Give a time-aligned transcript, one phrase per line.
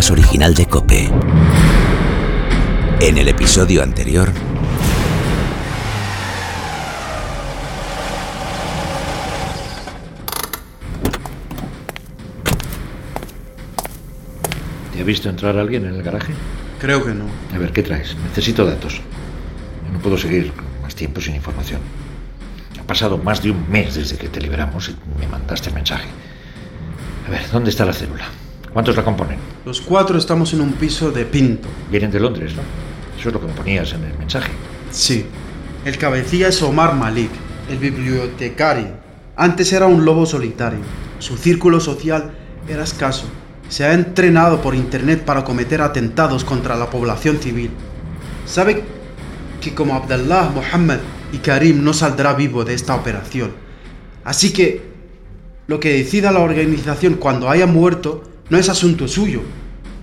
[0.00, 1.10] podcast original de Cope.
[3.00, 4.32] En el episodio anterior...
[14.92, 16.32] ¿Te ha visto entrar alguien en el garaje?
[16.78, 17.26] Creo que no.
[17.54, 18.16] A ver, ¿qué traes?
[18.24, 19.02] Necesito datos.
[19.92, 20.50] No puedo seguir
[20.82, 21.82] más tiempo sin información.
[22.80, 26.08] Ha pasado más de un mes desde que te liberamos y me mandaste el mensaje.
[27.28, 28.39] A ver, ¿dónde está la célula?
[28.72, 29.38] ¿Cuántos la componen?
[29.64, 31.68] Los cuatro estamos en un piso de Pinto.
[31.90, 32.62] Vienen de Londres, ¿no?
[33.18, 34.52] Eso es lo que me ponías en el mensaje.
[34.90, 35.26] Sí.
[35.84, 37.30] El cabecilla es Omar Malik,
[37.68, 38.88] el bibliotecario.
[39.34, 40.80] Antes era un lobo solitario.
[41.18, 42.32] Su círculo social
[42.68, 43.24] era escaso.
[43.68, 47.70] Se ha entrenado por internet para cometer atentados contra la población civil.
[48.46, 48.84] Sabe
[49.60, 50.98] que como Abdallah, Mohammed
[51.32, 53.52] y Karim no saldrá vivo de esta operación.
[54.22, 54.82] Así que
[55.66, 59.42] lo que decida la organización cuando haya muerto no es asunto suyo.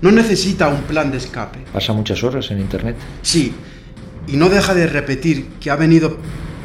[0.02, 1.60] No necesita un plan de escape.
[1.74, 2.96] ¿Pasa muchas horas en internet?
[3.22, 3.54] Sí,
[4.28, 6.18] y no deja de repetir que ha venido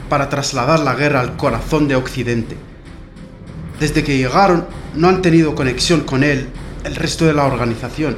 [0.08, 2.56] para trasladar la guerra al corazón de Occidente.
[3.80, 6.48] Desde que llegaron no han tenido conexión con él
[6.84, 8.16] el resto de la organización.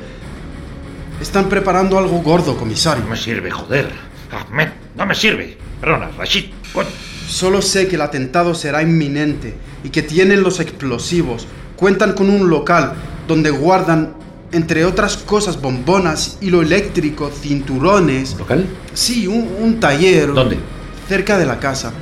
[1.20, 3.04] Están preparando algo gordo, comisario.
[3.04, 3.88] No me sirve, joder.
[4.32, 5.56] Ahmed, no me sirve.
[5.80, 6.46] Perdona, Rashid.
[6.72, 6.88] coño.
[7.28, 9.54] Solo sé que el atentado será inminente
[9.84, 11.46] y que tienen los explosivos.
[11.76, 12.94] Cuentan con un local
[13.26, 14.14] donde guardan,
[14.52, 18.36] entre otras cosas, bombonas, hilo eléctrico, cinturones.
[18.38, 18.66] ¿Local?
[18.92, 20.32] Sí, un, un taller.
[20.32, 20.58] ¿Dónde?
[21.08, 21.92] Cerca de la casa.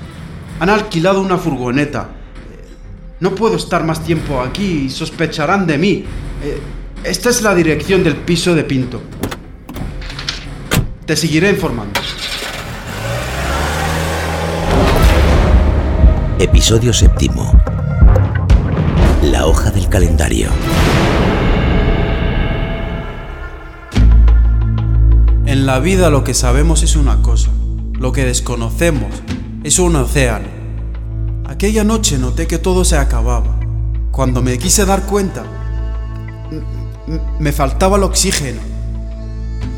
[0.60, 2.08] Han alquilado una furgoneta.
[3.20, 6.04] No puedo estar más tiempo aquí y sospecharán de mí.
[6.44, 6.60] Eh,
[7.04, 9.00] Esta es la dirección del piso de Pinto.
[11.06, 12.00] Te seguiré informando.
[16.38, 17.52] Episodio séptimo.
[19.22, 20.48] La hoja del calendario.
[25.46, 27.50] En la vida lo que sabemos es una cosa,
[27.92, 29.12] lo que desconocemos
[29.64, 30.48] es un océano.
[31.46, 33.60] Aquella noche noté que todo se acababa.
[34.10, 35.44] Cuando me quise dar cuenta,
[37.38, 38.60] me faltaba el oxígeno.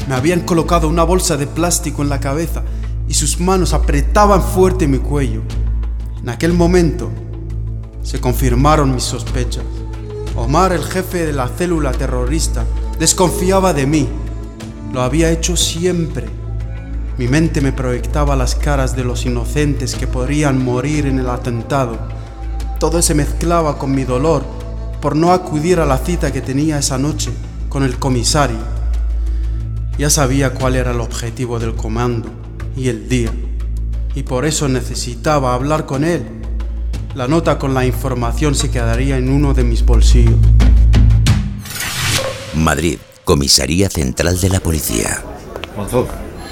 [0.08, 2.62] Me habían colocado una bolsa de plástico en la cabeza
[3.08, 5.42] y sus manos apretaban fuerte mi cuello.
[6.20, 7.10] En aquel momento
[8.02, 9.64] se confirmaron mis sospechas.
[10.36, 12.64] Omar, el jefe de la célula terrorista,
[12.98, 14.08] desconfiaba de mí.
[14.92, 16.26] Lo había hecho siempre.
[17.18, 21.98] Mi mente me proyectaba las caras de los inocentes que podrían morir en el atentado.
[22.80, 24.44] Todo se mezclaba con mi dolor
[25.00, 27.30] por no acudir a la cita que tenía esa noche
[27.68, 28.58] con el comisario.
[29.98, 32.28] Ya sabía cuál era el objetivo del comando
[32.76, 33.30] y el día,
[34.16, 36.43] y por eso necesitaba hablar con él.
[37.14, 40.34] La nota con la información se quedaría en uno de mis bolsillos.
[42.56, 45.22] Madrid, Comisaría Central de la Policía.
[45.76, 46.08] Monzón,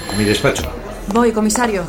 [0.09, 0.63] a mi despacho.
[1.13, 1.85] Voy, comisario.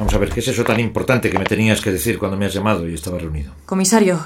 [0.00, 2.46] Vamos a ver, ¿qué es eso tan importante que me tenías que decir cuando me
[2.46, 3.52] has llamado y estaba reunido?
[3.66, 4.18] Comisario,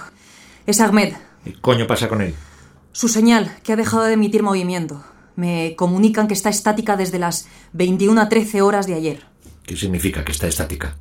[0.67, 1.13] es Ahmed.
[1.45, 2.35] ¿Qué coño pasa con él?
[2.93, 5.05] Su señal, que ha dejado de emitir movimiento.
[5.35, 9.36] Me comunican que está estática desde las 21 a 13 horas de ayer.
[9.67, 10.97] ¿Qué significa que está estática?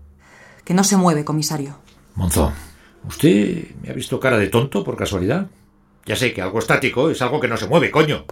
[0.64, 1.78] Que no se mueve, comisario.
[2.16, 2.54] Monzón,
[3.08, 5.48] ¿usted me ha visto cara de tonto por casualidad?
[6.06, 8.26] Ya sé que algo estático es algo que no se mueve, coño.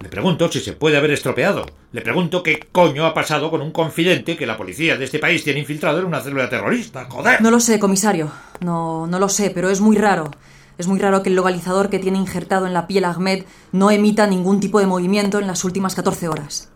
[0.00, 1.66] Le pregunto si se puede haber estropeado.
[1.92, 5.44] Le pregunto qué coño ha pasado con un confidente que la policía de este país
[5.44, 7.06] tiene infiltrado en una célula terrorista.
[7.08, 7.40] ¡Joder!
[7.40, 8.32] No lo sé, comisario.
[8.60, 10.30] No, no lo sé, pero es muy raro.
[10.78, 14.26] Es muy raro que el localizador que tiene injertado en la piel Ahmed no emita
[14.26, 16.70] ningún tipo de movimiento en las últimas 14 horas.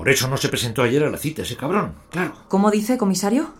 [0.00, 2.32] Por eso no se presentó ayer a la cita ese cabrón, claro.
[2.48, 3.52] ¿Cómo dice, comisario?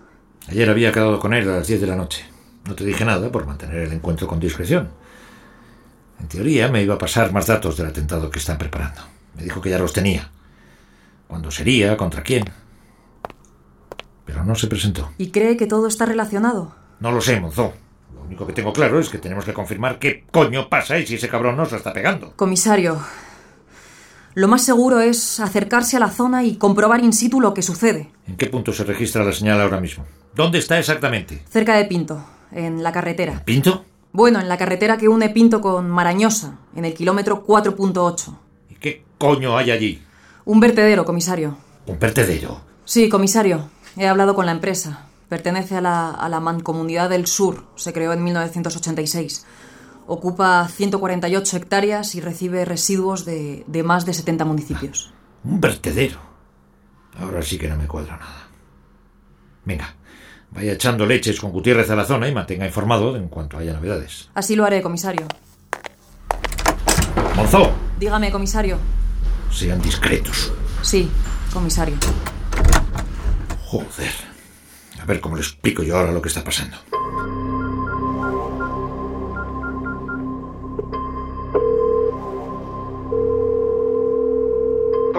[0.48, 2.24] Ayer había quedado con él a las 10 de la noche.
[2.64, 4.88] No te dije nada por mantener el encuentro con discreción.
[6.18, 9.02] En teoría me iba a pasar más datos del atentado que están preparando.
[9.36, 10.30] Me dijo que ya los tenía.
[11.28, 11.94] ¿Cuándo sería?
[11.98, 12.44] ¿Contra quién?
[14.24, 15.12] Pero no se presentó.
[15.18, 16.74] ¿Y cree que todo está relacionado?
[17.00, 17.74] No lo sé, Monzó.
[18.14, 21.16] Lo único que tengo claro es que tenemos que confirmar qué coño pasa y si
[21.16, 22.32] ese cabrón nos la está pegando.
[22.36, 22.98] Comisario,
[24.34, 28.10] lo más seguro es acercarse a la zona y comprobar in situ lo que sucede.
[28.26, 30.04] ¿En qué punto se registra la señal ahora mismo?
[30.34, 31.42] ¿Dónde está exactamente?
[31.48, 33.42] Cerca de Pinto, en la carretera.
[33.44, 33.84] ¿Pinto?
[34.12, 38.36] Bueno, en la carretera que une Pinto con Marañosa, en el kilómetro 4.8.
[38.70, 40.02] ¿Y qué coño hay allí?
[40.44, 41.56] Un vertedero, comisario.
[41.86, 42.60] Un vertedero.
[42.84, 43.68] Sí, comisario.
[43.96, 45.06] He hablado con la empresa.
[45.28, 47.64] Pertenece a la, a la Mancomunidad del Sur.
[47.76, 49.46] Se creó en 1986.
[50.12, 55.12] Ocupa 148 hectáreas y recibe residuos de, de más de 70 municipios.
[55.44, 56.18] Un vertedero.
[57.16, 58.48] Ahora sí que no me cuadra nada.
[59.64, 59.94] Venga,
[60.50, 64.30] vaya echando leches con Gutiérrez a la zona y mantenga informado en cuanto haya novedades.
[64.34, 65.28] Así lo haré, comisario.
[67.36, 68.78] Monzó, Dígame, comisario.
[69.52, 70.52] sean discretos.
[70.82, 71.08] Sí,
[71.52, 71.94] comisario.
[73.66, 74.12] Joder.
[75.00, 76.76] A ver cómo le explico yo ahora lo que está pasando.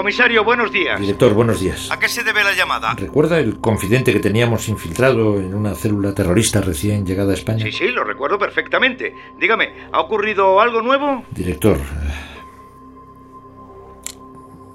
[0.01, 0.99] Comisario, buenos días.
[0.99, 1.91] Director, buenos días.
[1.91, 2.95] ¿A qué se debe la llamada?
[2.95, 7.63] ¿Recuerda el confidente que teníamos infiltrado en una célula terrorista recién llegada a España?
[7.65, 9.13] Sí, sí, lo recuerdo perfectamente.
[9.39, 11.23] Dígame, ¿ha ocurrido algo nuevo?
[11.29, 11.77] Director,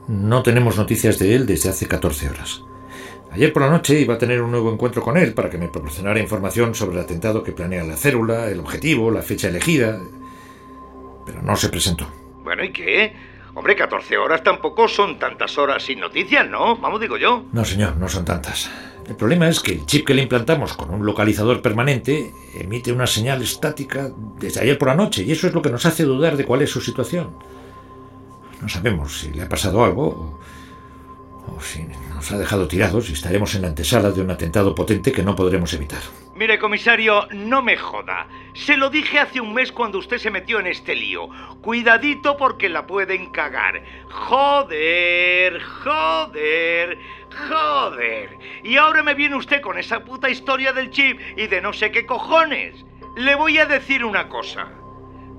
[0.07, 2.63] no tenemos noticias de él desde hace 14 horas.
[3.33, 5.67] Ayer por la noche iba a tener un nuevo encuentro con él para que me
[5.67, 10.01] proporcionara información sobre el atentado que planea la célula, el objetivo, la fecha elegida.
[11.27, 12.07] Pero no se presentó.
[12.45, 13.36] Bueno, ¿y qué?
[13.57, 16.77] Hombre, 14 horas tampoco son tantas horas sin noticias, ¿no?
[16.77, 17.47] Vamos, digo yo.
[17.53, 18.71] No, señor, no son tantas.
[19.09, 23.07] El problema es que el chip que le implantamos con un localizador permanente emite una
[23.07, 26.37] señal estática desde ayer por la noche y eso es lo que nos hace dudar
[26.37, 27.31] de cuál es su situación.
[28.61, 33.15] No sabemos si le ha pasado algo o, o si nos ha dejado tirados y
[33.15, 36.03] estaremos en la antesala de un atentado potente que no podremos evitar.
[36.37, 38.29] Mire, comisario, no me joda.
[38.53, 41.31] Se lo dije hace un mes cuando usted se metió en este lío.
[41.63, 43.83] Cuidadito porque la pueden cagar.
[44.11, 46.99] Joder, joder,
[47.49, 48.39] joder.
[48.63, 51.91] Y ahora me viene usted con esa puta historia del chip y de no sé
[51.91, 52.85] qué cojones.
[53.17, 54.69] Le voy a decir una cosa.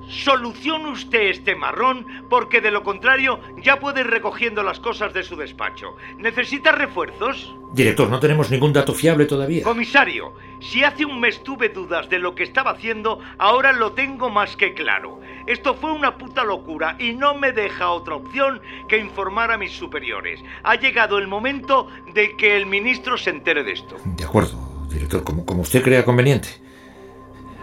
[0.09, 5.23] Solucione usted este marrón porque de lo contrario ya puede ir recogiendo las cosas de
[5.23, 5.95] su despacho.
[6.17, 7.53] ¿Necesita refuerzos?
[7.73, 9.63] Director, no tenemos ningún dato fiable todavía.
[9.63, 14.29] Comisario, si hace un mes tuve dudas de lo que estaba haciendo, ahora lo tengo
[14.29, 15.19] más que claro.
[15.45, 19.73] Esto fue una puta locura y no me deja otra opción que informar a mis
[19.73, 20.39] superiores.
[20.63, 23.97] Ha llegado el momento de que el ministro se entere de esto.
[24.05, 24.57] De acuerdo,
[24.89, 26.66] director, como, como usted crea conveniente.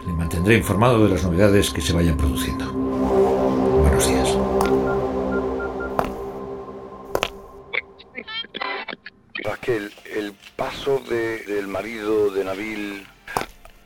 [0.07, 2.71] Le mantendré informado de las novedades que se vayan produciendo.
[2.73, 4.29] Buenos días.
[9.43, 13.07] Raquel, el paso de- del marido de Nabil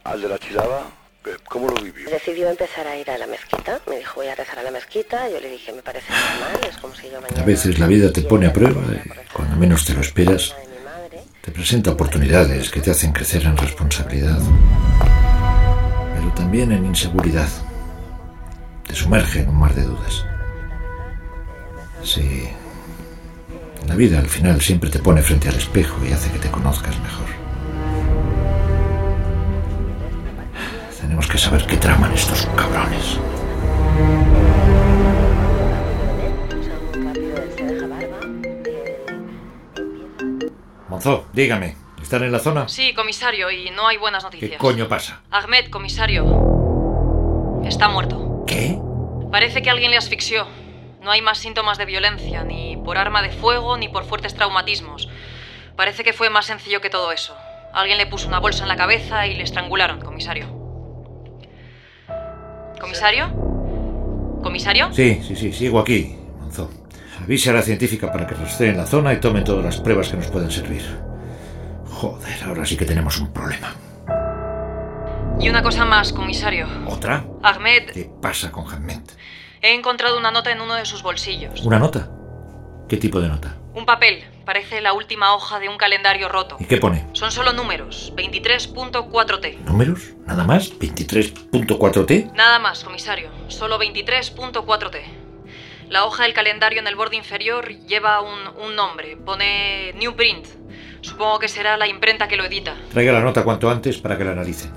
[0.05, 0.82] al de la chilaba,
[1.26, 2.09] eh, ¿cómo lo vivió?
[2.11, 3.81] Decidió empezar a ir a la mezquita.
[3.88, 5.29] Me dijo, voy a rezar a la mezquita.
[5.31, 6.61] Yo le dije, me parece normal.
[6.70, 7.43] Es como si yo mañana...
[7.43, 10.55] A veces la vida te pone a prueba y cuando menos te lo esperas,
[11.43, 14.38] te presenta oportunidades que te hacen crecer en responsabilidad,
[16.38, 17.49] también en inseguridad.
[18.87, 20.25] Te sumerge en un mar de dudas.
[22.02, 22.49] Sí.
[23.87, 26.96] La vida al final siempre te pone frente al espejo y hace que te conozcas
[27.00, 27.26] mejor.
[31.00, 33.19] Tenemos que saber qué traman estos cabrones.
[40.88, 41.75] Monzó, dígame,
[42.08, 42.66] ¿están en la zona?
[42.69, 44.58] Sí, comisario, y no hay buenas ¿Qué noticias.
[44.58, 45.20] coño pasa?
[45.31, 46.25] Ahmed, comisario.
[47.66, 48.44] Está muerto.
[48.46, 48.78] ¿Qué?
[49.31, 50.46] Parece que alguien le asfixió.
[51.02, 55.10] No hay más síntomas de violencia, ni por arma de fuego, ni por fuertes traumatismos.
[55.76, 57.37] Parece que fue más sencillo que todo eso.
[57.75, 60.46] Alguien le puso una bolsa en la cabeza y le estrangularon, comisario.
[62.81, 63.29] ¿Comisario?
[64.43, 64.88] ¿Comisario?
[64.94, 66.70] Sí, sí, sí, sigo aquí, Monzó.
[67.22, 70.17] Avise a la científica para que rastreen la zona y tomen todas las pruebas que
[70.17, 71.07] nos puedan servir.
[71.98, 73.74] Joder, ahora sí que tenemos un problema.
[75.40, 76.69] Y una cosa más, comisario.
[76.86, 77.24] ¿Otra?
[77.43, 79.00] Ahmed, ¿Qué pasa con Hamed?
[79.62, 81.60] he encontrado una nota en uno de sus bolsillos.
[81.62, 82.08] ¿Una nota?
[82.88, 83.56] ¿Qué tipo de nota?
[83.74, 84.22] Un papel.
[84.44, 86.56] Parece la última hoja de un calendario roto.
[86.60, 87.05] ¿Y qué pone?
[87.14, 88.12] Son solo números.
[88.14, 89.58] 23.4T.
[89.64, 90.12] ¿Números?
[90.24, 90.70] ¿Nada más?
[90.78, 92.32] ¿23.4T?
[92.34, 93.28] Nada más, comisario.
[93.48, 95.00] Solo 23.4T.
[95.88, 99.17] La hoja del calendario en el borde inferior lleva un, un nombre.
[99.17, 100.46] Pone New Print.
[101.00, 102.74] Supongo que será la imprenta que lo edita.
[102.93, 104.70] Traiga la nota cuanto antes para que la analicen.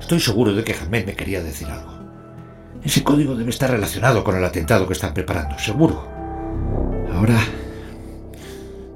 [0.00, 1.92] Estoy seguro de que Hamed me quería decir algo.
[2.84, 6.06] Ese código debe estar relacionado con el atentado que están preparando, seguro.
[7.12, 7.38] Ahora...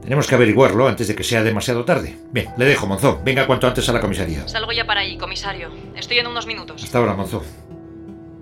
[0.02, 2.16] Tenemos que averiguarlo antes de que sea demasiado tarde.
[2.32, 3.18] Bien, le dejo, Monzón.
[3.24, 4.48] Venga cuanto antes a la comisaría.
[4.48, 5.70] Salgo ya para ahí, comisario.
[5.94, 6.82] Estoy en unos minutos.
[6.82, 7.42] Hasta ahora, Monzón.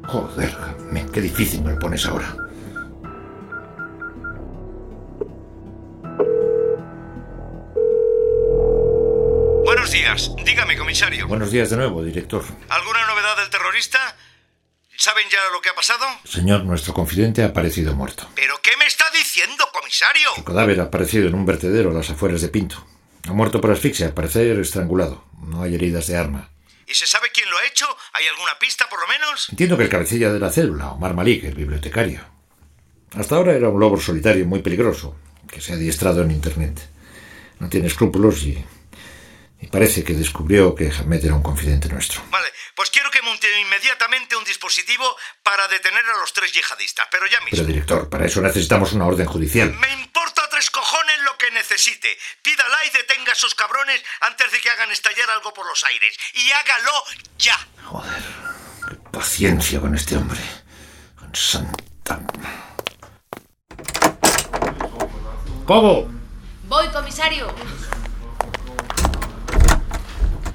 [0.06, 0.54] Joder,
[0.88, 2.36] Hamed, qué difícil me lo pones ahora.
[10.44, 11.28] Dígame, comisario.
[11.28, 12.42] Buenos días de nuevo, director.
[12.70, 14.16] ¿Alguna novedad del terrorista?
[14.96, 16.06] ¿Saben ya lo que ha pasado?
[16.24, 18.26] Señor, nuestro confidente ha aparecido muerto.
[18.34, 20.30] ¿Pero qué me está diciendo, comisario?
[20.34, 22.86] Su cadáver ha aparecido en un vertedero a las afueras de Pinto.
[23.28, 25.26] Ha muerto por asfixia, al parecer estrangulado.
[25.42, 26.50] No hay heridas de arma.
[26.86, 27.84] ¿Y se sabe quién lo ha hecho?
[28.14, 29.50] ¿Hay alguna pista, por lo menos?
[29.50, 32.20] Entiendo que el cabecilla de la célula, Omar Malik, el bibliotecario.
[33.14, 35.14] Hasta ahora era un lobo solitario muy peligroso,
[35.50, 36.88] que se ha adiestrado en Internet.
[37.58, 38.64] No tiene escrúpulos Y
[39.66, 42.22] parece que descubrió que Ahmed era un confidente nuestro.
[42.30, 47.26] Vale, pues quiero que monte inmediatamente un dispositivo para detener a los tres yihadistas, pero
[47.26, 47.56] ya mismo.
[47.56, 49.72] Pero, director, para eso necesitamos una orden judicial.
[49.72, 52.16] Me importa tres cojones lo que necesite.
[52.42, 56.16] Pídala y detenga a esos cabrones antes de que hagan estallar algo por los aires.
[56.34, 56.92] Y hágalo
[57.38, 57.58] ya.
[57.84, 58.22] Joder,
[58.88, 60.40] qué paciencia con este hombre.
[61.18, 62.20] Con santa...
[65.66, 66.08] ¡Cobo!
[66.68, 67.52] Voy, comisario.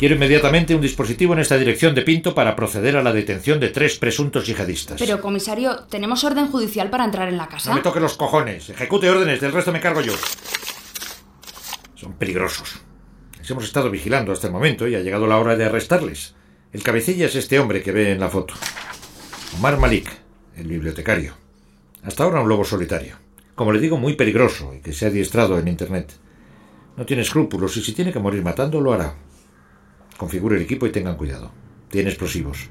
[0.01, 3.70] Quiero inmediatamente un dispositivo en esta dirección de Pinto para proceder a la detención de
[3.70, 5.00] tres presuntos yihadistas.
[5.00, 7.70] Pero, comisario, ¿tenemos orden judicial para entrar en la casa?
[7.70, 8.67] No me toque los cojones.
[8.72, 10.13] Ejecute órdenes, del resto me cargo yo.
[11.93, 12.81] Son peligrosos.
[13.38, 16.34] Les hemos estado vigilando hasta el momento y ha llegado la hora de arrestarles.
[16.74, 18.55] El cabecilla es este hombre que ve en la foto.
[19.60, 20.10] Omar Malik,
[20.58, 21.36] el bibliotecario.
[22.01, 23.17] Hasta ahora un lobo solitario.
[23.53, 26.12] Como le digo, muy peligroso y que se ha adiestrado en Internet.
[26.98, 29.13] No tiene escrúpulos y si tiene que morir matando, lo hará.
[30.22, 31.50] Configure el equipo y tengan cuidado.
[31.90, 32.70] Tiene explosivos.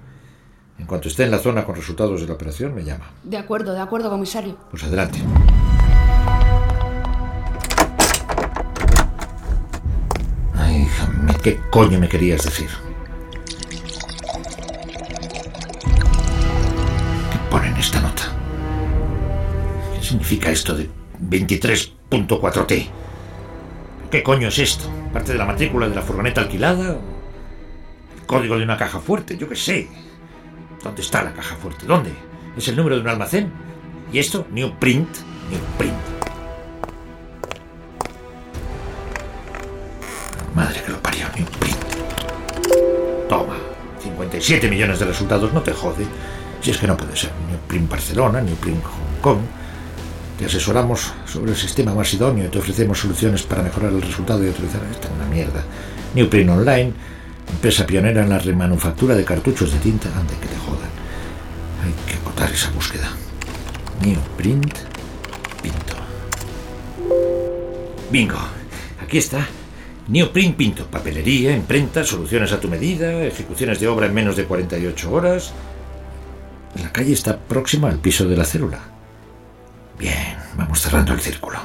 [0.79, 3.11] En cuanto esté en la zona con resultados de la operación, me llama.
[3.25, 4.57] De acuerdo, de acuerdo, comisario.
[4.71, 5.19] Pues adelante.
[10.55, 12.71] Ay, Jamé, ¿qué coño me querías decir?
[17.33, 18.23] ¿Qué pone en esta nota?
[19.99, 20.89] ¿Qué significa esto de
[21.21, 22.87] 23.4T?
[24.09, 24.89] ¿Qué coño es esto?
[25.13, 26.97] ¿Parte de la matrícula de la furgoneta alquilada?
[28.31, 29.37] ¿El código de una caja fuerte?
[29.37, 29.89] Yo qué sé.
[30.85, 31.85] ¿Dónde está la caja fuerte?
[31.85, 32.13] ¿Dónde?
[32.57, 33.51] ¿Es el número de un almacén?
[34.13, 34.47] ¿Y esto?
[34.53, 35.09] New print.
[35.51, 35.93] New print.
[40.55, 43.29] Madre que lo parió, New print.
[43.29, 43.57] Toma.
[44.01, 46.07] 57 millones de resultados, no te jode.
[46.61, 47.33] Si es que no puede ser.
[47.49, 49.41] New print Barcelona, New print Hong Kong.
[50.39, 54.47] Te asesoramos sobre el sistema más idóneo y te ofrecemos soluciones para mejorar el resultado
[54.47, 55.65] y utilizar esta es una mierda.
[56.15, 56.93] New print Online,
[57.51, 60.09] empresa pionera en la remanufactura de cartuchos de tinta.
[60.09, 60.91] Ande que te jodan.
[61.85, 63.11] Hay que acotar esa búsqueda.
[64.03, 64.75] New Print
[65.63, 65.95] Pinto.
[68.11, 68.39] Bingo.
[69.03, 69.47] Aquí está.
[70.09, 70.87] New Print Pinto.
[70.87, 75.53] Papelería, imprenta, soluciones a tu medida, ejecuciones de obra en menos de 48 horas.
[76.81, 78.81] La calle está próxima al piso de la célula.
[79.99, 81.59] Bien, vamos cerrando el círculo.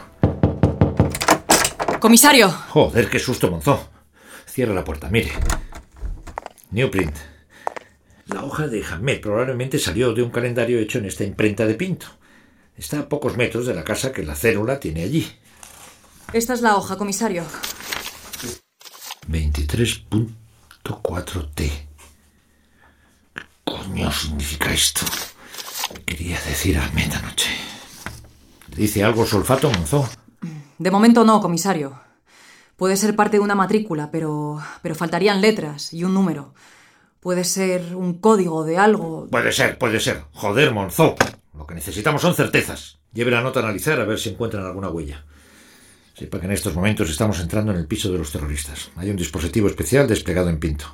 [1.99, 2.49] Comisario.
[2.49, 3.87] Joder, qué susto, Monzó.
[4.45, 5.31] Cierra la puerta, mire.
[6.75, 7.15] New Print.
[8.25, 12.07] La hoja de Hamed probablemente salió de un calendario hecho en esta imprenta de Pinto.
[12.75, 15.25] Está a pocos metros de la casa que la célula tiene allí.
[16.33, 17.45] Esta es la hoja, comisario.
[19.29, 21.47] 23.4T.
[21.55, 21.87] ¿Qué
[23.63, 25.05] coño significa esto?
[26.05, 27.51] Quería decir Ahmed anoche.
[28.71, 30.09] ¿Le dice algo su olfato, Monzó?
[30.77, 31.97] De momento no, comisario.
[32.75, 36.53] Puede ser parte de una matrícula, pero, pero faltarían letras y un número.
[37.19, 39.27] Puede ser un código de algo.
[39.31, 40.23] Puede ser, puede ser.
[40.33, 41.15] Joder, Monzó.
[41.57, 42.99] Lo que necesitamos son certezas.
[43.13, 45.23] Lleve la nota a analizar a ver si encuentran alguna huella.
[46.13, 48.91] Sepa que en estos momentos estamos entrando en el piso de los terroristas.
[48.95, 50.85] Hay un dispositivo especial desplegado en Pinto.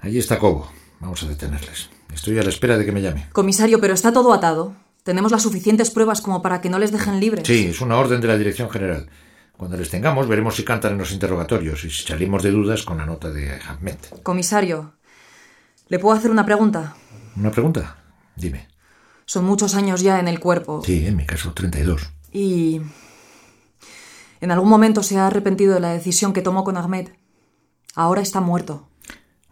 [0.00, 0.70] Allí está Cobo.
[1.00, 1.90] Vamos a detenerles.
[2.12, 3.28] Estoy a la espera de que me llame.
[3.32, 4.74] Comisario, pero está todo atado.
[5.02, 7.46] Tenemos las suficientes pruebas como para que no les dejen libres.
[7.46, 9.08] Sí, es una orden de la Dirección General.
[9.56, 12.98] Cuando les tengamos, veremos si cantan en los interrogatorios y si salimos de dudas con
[12.98, 13.96] la nota de Ahmed.
[14.22, 14.94] Comisario,
[15.88, 16.96] ¿le puedo hacer una pregunta?
[17.36, 17.96] ¿Una pregunta?
[18.34, 18.68] Dime.
[19.26, 20.82] Son muchos años ya en el cuerpo.
[20.84, 22.10] Sí, en mi caso, 32.
[22.32, 22.80] Y...
[24.40, 27.08] ¿En algún momento se ha arrepentido de la decisión que tomó con Ahmed?
[27.94, 28.88] Ahora está muerto.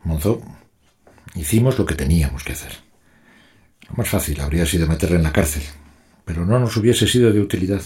[0.04, 0.42] Monzo,
[1.34, 2.72] hicimos lo que teníamos que hacer.
[3.88, 5.62] Lo más fácil habría sido meterle en la cárcel,
[6.24, 7.82] pero no nos hubiese sido de utilidad.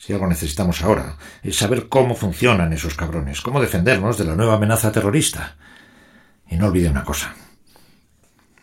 [0.00, 4.54] Si algo necesitamos ahora es saber cómo funcionan esos cabrones, cómo defendernos de la nueva
[4.54, 5.56] amenaza terrorista.
[6.48, 7.34] Y no olvide una cosa.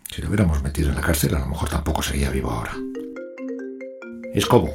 [0.10, 2.74] Si lo hubiéramos metido en la cárcel, a lo mejor tampoco seguía vivo ahora.
[4.34, 4.74] Es Cobo.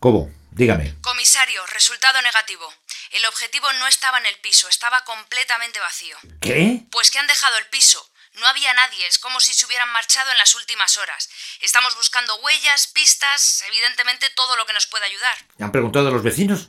[0.00, 0.96] Cobo, dígame.
[1.00, 2.66] Comisario, resultado negativo.
[3.12, 6.16] El objetivo no estaba en el piso, estaba completamente vacío.
[6.40, 6.84] ¿Qué?
[6.90, 8.04] Pues que han dejado el piso.
[8.36, 11.28] No había nadie, es como si se hubieran marchado en las últimas horas.
[11.60, 15.36] Estamos buscando huellas, pistas, evidentemente todo lo que nos pueda ayudar.
[15.58, 16.68] ¿Han preguntado a los vecinos?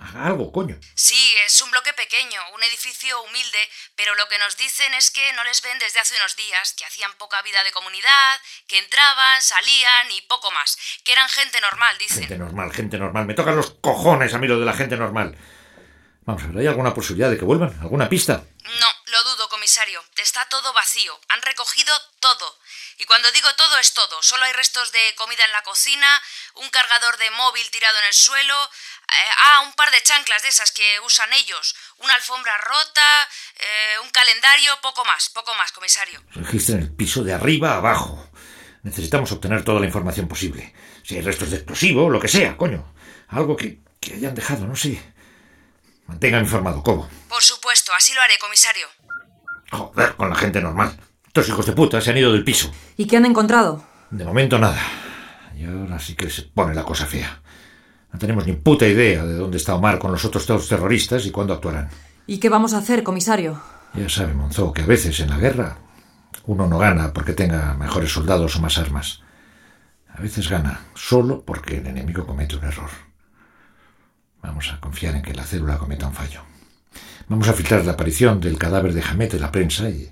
[0.00, 0.78] Haga algo, coño.
[0.94, 3.58] Sí, es un bloque pequeño, un edificio humilde,
[3.96, 6.84] pero lo que nos dicen es que no les ven desde hace unos días, que
[6.84, 11.96] hacían poca vida de comunidad, que entraban, salían y poco más, que eran gente normal,
[11.98, 12.20] dicen.
[12.20, 13.26] Gente normal, gente normal.
[13.26, 15.36] Me tocan los cojones a mí lo de la gente normal.
[16.26, 17.78] Vamos a ver, ¿hay alguna posibilidad de que vuelvan?
[17.80, 18.44] ¿Alguna pista?
[18.62, 19.23] No, lo.
[20.24, 21.20] Está todo vacío.
[21.28, 22.58] Han recogido todo.
[22.96, 24.22] Y cuando digo todo es todo.
[24.22, 26.08] Solo hay restos de comida en la cocina,
[26.54, 30.48] un cargador de móvil tirado en el suelo, eh, ah, un par de chanclas de
[30.48, 36.24] esas que usan ellos, una alfombra rota, eh, un calendario, poco más, poco más, comisario.
[36.30, 38.30] Registren el piso de arriba a abajo.
[38.82, 40.74] Necesitamos obtener toda la información posible.
[41.04, 42.94] Si hay restos de explosivo, lo que sea, coño.
[43.28, 45.02] Algo que, que hayan dejado, no sé.
[46.06, 47.10] Mantengan informado, ¿cómo?
[47.28, 48.88] Por supuesto, así lo haré, comisario.
[49.74, 50.96] Joder, con la gente normal.
[51.26, 52.70] Estos hijos de puta se han ido del piso.
[52.96, 53.84] ¿Y qué han encontrado?
[54.10, 54.80] De momento nada.
[55.56, 57.42] Y ahora sí que se pone la cosa fea.
[58.12, 61.32] No tenemos ni puta idea de dónde está Omar con los otros dos terroristas y
[61.32, 61.88] cuándo actuarán.
[62.26, 63.60] ¿Y qué vamos a hacer, comisario?
[63.94, 65.78] Ya sabe, Monzó, que a veces en la guerra
[66.46, 69.22] uno no gana porque tenga mejores soldados o más armas.
[70.08, 72.90] A veces gana solo porque el enemigo comete un error.
[74.40, 76.42] Vamos a confiar en que la célula cometa un fallo.
[77.28, 80.10] Vamos a filtrar la aparición del cadáver de Hamet en la prensa y,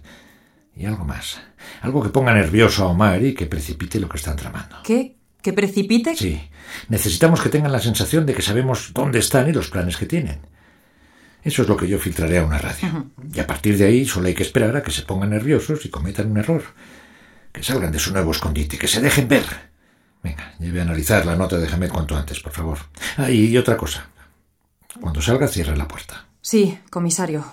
[0.76, 1.40] y algo más.
[1.82, 4.76] Algo que ponga nervioso a Omar y que precipite lo que están tramando.
[4.82, 5.16] ¿Qué?
[5.42, 6.16] ¿Que precipite?
[6.16, 6.40] Sí.
[6.88, 10.40] Necesitamos que tengan la sensación de que sabemos dónde están y los planes que tienen.
[11.42, 13.10] Eso es lo que yo filtraré a una radio.
[13.34, 15.90] Y a partir de ahí solo hay que esperar a que se pongan nerviosos y
[15.90, 16.62] cometan un error.
[17.52, 19.44] Que salgan de su nuevo escondite, que se dejen ver.
[20.22, 22.78] Venga, lleve a analizar la nota de Hamed cuanto antes, por favor.
[23.16, 24.06] Ah, y otra cosa.
[25.00, 26.26] Cuando salga, cierre la puerta.
[26.44, 27.44] Sí, comisario.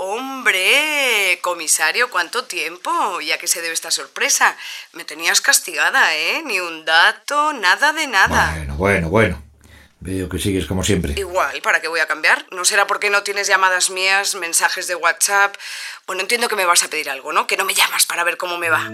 [0.00, 3.20] Hombre, comisario, ¿cuánto tiempo?
[3.20, 4.56] ¿Y a qué se debe esta sorpresa?
[4.94, 6.42] Me tenías castigada, ¿eh?
[6.46, 8.52] Ni un dato, nada de nada.
[8.54, 9.53] Bueno, bueno, bueno.
[10.04, 11.14] Veo que sigues como siempre.
[11.16, 12.44] Igual, ¿para qué voy a cambiar?
[12.52, 15.54] ¿No será porque no tienes llamadas mías, mensajes de WhatsApp?
[16.06, 17.46] Bueno, entiendo que me vas a pedir algo, ¿no?
[17.46, 18.92] Que no me llamas para ver cómo me va.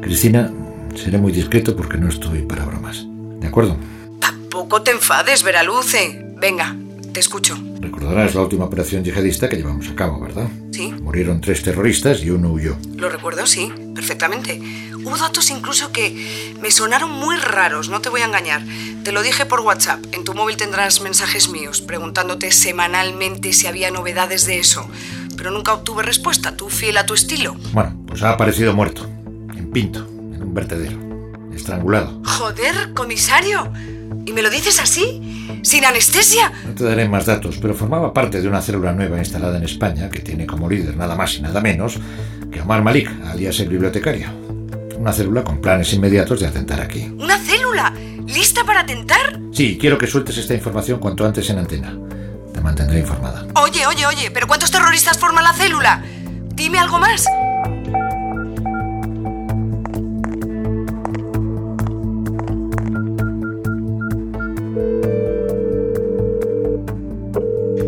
[0.00, 0.52] Cristina,
[0.94, 2.98] seré muy discreto porque no estoy para bromas.
[3.40, 3.76] ¿De acuerdo?
[4.20, 6.16] Tampoco te enfades, Veraluce.
[6.36, 6.76] Venga,
[7.12, 7.58] te escucho.
[7.80, 10.46] Recordarás la última operación yihadista que llevamos a cabo, ¿verdad?
[10.70, 10.92] Sí.
[10.92, 12.76] Murieron tres terroristas y uno huyó.
[12.94, 14.60] Lo recuerdo, sí, perfectamente.
[15.08, 18.62] Hubo datos incluso que me sonaron muy raros, no te voy a engañar.
[19.04, 20.04] Te lo dije por WhatsApp.
[20.12, 24.86] En tu móvil tendrás mensajes míos preguntándote semanalmente si había novedades de eso.
[25.34, 27.56] Pero nunca obtuve respuesta, tú fiel a tu estilo.
[27.72, 29.08] Bueno, pues ha aparecido muerto.
[29.56, 30.98] En Pinto, en un vertedero.
[31.54, 32.20] Estrangulado.
[32.26, 33.72] Joder, comisario.
[34.26, 35.58] ¿Y me lo dices así?
[35.62, 36.52] ¿Sin anestesia?
[36.66, 40.10] No te daré más datos, pero formaba parte de una célula nueva instalada en España
[40.10, 41.98] que tiene como líder nada más y nada menos
[42.52, 44.47] que Omar Malik, alias el bibliotecario.
[44.98, 47.10] Una célula con planes inmediatos de atentar aquí.
[47.18, 47.92] ¿Una célula?
[48.26, 49.38] ¿Lista para atentar?
[49.52, 51.96] Sí, quiero que sueltes esta información cuanto antes en antena.
[52.52, 53.46] Te mantendré informada.
[53.54, 56.02] Oye, oye, oye, ¿pero cuántos terroristas forman la célula?
[56.54, 57.24] Dime algo más.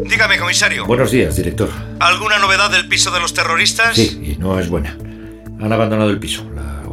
[0.08, 0.86] Dígame, comisario.
[0.86, 1.70] Buenos días, director.
[1.98, 3.96] ¿Alguna novedad del piso de los terroristas?
[3.96, 4.96] Sí, y no es buena.
[5.60, 6.44] Han abandonado el piso.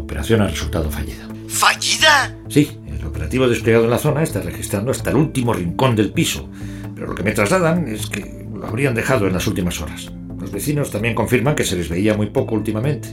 [0.08, 1.28] Operación ha resultado fallida.
[1.50, 2.34] ¿Fallida?
[2.48, 6.50] Sí, el operativo desplegado en la zona está registrando hasta el último rincón del piso.
[6.96, 10.10] Pero lo que me trasladan es que lo habrían dejado en las últimas horas.
[10.40, 13.10] Los vecinos también confirman que se les veía muy poco últimamente.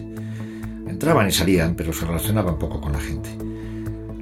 [0.86, 3.28] Entraban y salían, pero se relacionaban poco con la gente.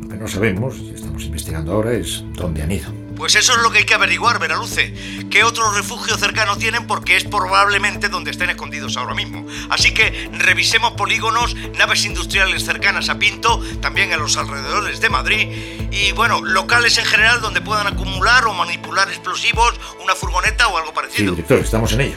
[0.01, 3.02] Lo que no sabemos, y estamos investigando ahora, es dónde han ido.
[3.23, 4.93] Pues eso es lo que hay que averiguar, Veraluce.
[5.31, 6.89] ¿Qué otro refugio cercano tienen?
[6.89, 9.47] Porque es probablemente donde estén escondidos ahora mismo.
[9.71, 15.87] Así que revisemos polígonos, naves industriales cercanas a Pinto, también en los alrededores de Madrid,
[15.93, 20.89] y bueno, locales en general donde puedan acumular o manipular explosivos, una furgoneta o algo
[20.91, 21.31] Sí, parecido.
[21.37, 22.17] director, estamos en ello.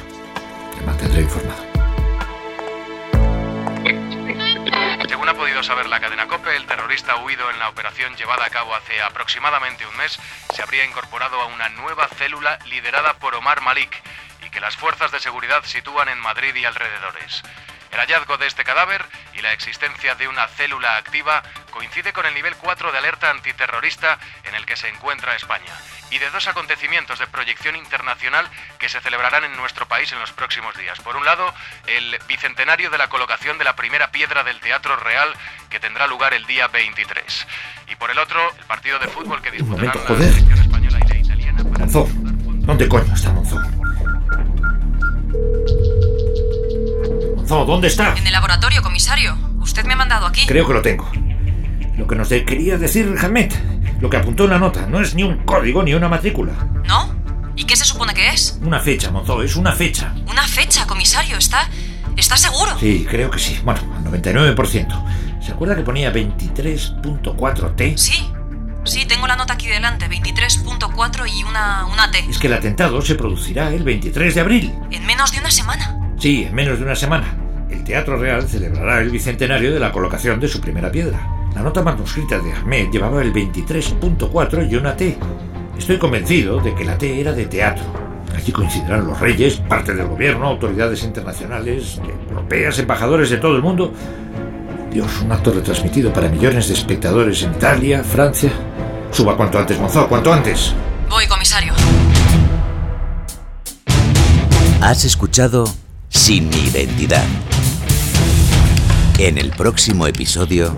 [0.76, 1.65] Te mantendré informado.
[5.46, 9.00] Podido saber la cadena COPE, el terrorista huido en la operación llevada a cabo hace
[9.04, 10.18] aproximadamente un mes
[10.52, 13.96] se habría incorporado a una nueva célula liderada por Omar Malik
[14.44, 17.44] y que las fuerzas de seguridad sitúan en Madrid y alrededores.
[17.96, 19.06] El hallazgo de este cadáver
[19.36, 24.20] y la existencia de una célula activa coincide con el nivel 4 de alerta antiterrorista
[24.44, 25.72] en el que se encuentra España
[26.12, 30.34] y de dos acontecimientos de proyección internacional que se celebrarán en nuestro país en los
[30.34, 31.00] próximos días.
[31.00, 31.54] Por un lado,
[31.88, 35.34] el bicentenario de la colocación de la primera piedra del Teatro Real
[35.70, 37.48] que tendrá lugar el día 23.
[37.88, 41.64] Y por el otro, el partido de fútbol que disputarán la española y la italiana
[41.64, 43.32] para ¿dónde coño está
[47.48, 48.14] ¿dónde está?
[48.18, 49.38] En el laboratorio, comisario.
[49.60, 50.46] Usted me ha mandado aquí.
[50.46, 51.10] Creo que lo tengo.
[51.98, 53.54] Lo que nos de- quería decir Hamet,
[54.02, 56.54] lo que apuntó en la nota, no es ni un código ni una matrícula.
[56.86, 57.16] ¿No?
[57.56, 58.60] ¿Y qué se supone que es?
[58.62, 60.14] Una fecha, Monzó, es una fecha.
[60.30, 61.38] Una fecha, comisario.
[61.38, 61.70] ¿Está.
[62.18, 62.78] ¿Está seguro?
[62.80, 63.60] Sí, creo que sí.
[63.64, 65.06] Bueno, al 99%.
[65.42, 67.98] ¿Se acuerda que ponía 23.4T?
[67.98, 68.30] Sí.
[68.84, 72.20] Sí, tengo la nota aquí delante, 23.4 y una, una T.
[72.30, 74.74] Es que el atentado se producirá el 23 de abril.
[74.92, 75.96] En menos de una semana.
[76.26, 77.38] Sí, en menos de una semana.
[77.70, 81.20] El Teatro Real celebrará el bicentenario de la colocación de su primera piedra.
[81.54, 85.20] La nota manuscrita de Ahmed llevaba el 23.4 y una T.
[85.78, 87.84] Estoy convencido de que la T era de teatro.
[88.36, 93.94] Allí coincidirán los reyes, parte del gobierno, autoridades internacionales, europeas, embajadores de todo el mundo.
[94.92, 98.52] Dios, un acto retransmitido para millones de espectadores en Italia, Francia.
[99.12, 100.74] Suba cuanto antes, Monzó, cuanto antes.
[101.08, 101.72] Voy, comisario.
[104.82, 105.66] Has escuchado
[106.26, 107.24] Sin mi identidad.
[109.20, 110.74] En el próximo episodio...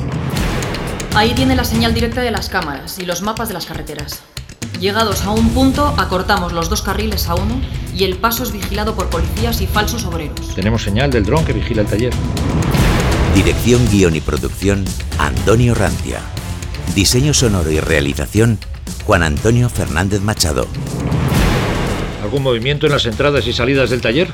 [1.15, 4.23] Ahí tiene la señal directa de las cámaras y los mapas de las carreteras.
[4.81, 7.61] Llegados a un punto, acortamos los dos carriles a uno
[7.95, 10.53] y el paso es vigilado por policías y falsos obreros.
[10.53, 12.13] Tenemos señal del dron que vigila el taller.
[13.33, 14.83] Dirección, guion y producción,
[15.17, 16.19] Antonio Rancia.
[16.93, 18.59] Diseño sonoro y realización,
[19.05, 20.67] Juan Antonio Fernández Machado.
[22.21, 24.27] ¿Algún movimiento en las entradas y salidas del taller?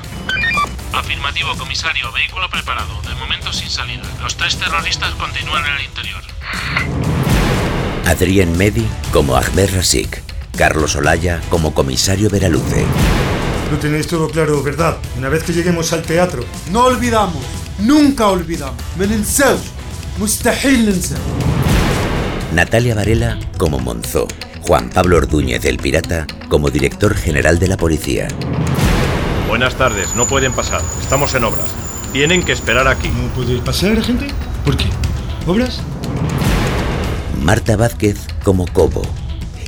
[0.94, 2.12] Afirmativo, comisario.
[2.12, 3.02] Vehículo preparado.
[3.02, 4.02] De momento sin salida.
[4.22, 6.22] Los tres terroristas continúan en el interior.
[8.06, 10.22] Adrien Medi como Ahmed Rasik.
[10.56, 12.84] Carlos Olaya como comisario Veraluce.
[13.72, 14.98] Lo tenéis todo claro, ¿verdad?
[15.18, 16.44] Una vez que lleguemos al teatro.
[16.70, 17.42] No olvidamos.
[17.78, 18.80] Nunca olvidamos.
[18.96, 19.08] Me
[20.16, 20.94] Mustahil
[22.52, 24.28] Natalia Varela como Monzó.
[24.62, 28.28] Juan Pablo Ordúñez el Pirata como director general de la policía.
[29.54, 30.80] Buenas tardes, no pueden pasar.
[31.00, 31.68] Estamos en obras.
[32.12, 33.08] Tienen que esperar aquí.
[33.08, 34.26] ¿No puede pasar, gente?
[34.64, 34.86] ¿Por qué?
[35.46, 35.80] ¿Obras?
[37.40, 39.02] Marta Vázquez como Cobo.